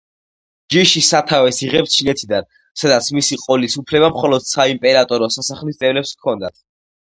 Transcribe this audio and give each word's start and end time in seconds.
ჯიში 0.75 1.01
სათავეს 1.07 1.59
იღებს 1.67 1.93
ჩინეთიდან, 1.97 2.47
სადაც 2.83 3.09
მისი 3.19 3.39
ყოლის 3.43 3.77
უფლება 3.83 4.11
მხოლოდ 4.15 4.49
საიმპერატორო 4.53 5.31
სასახლის 5.37 5.81
წევრებს 5.85 6.17
ჰქონდათ. 6.17 6.59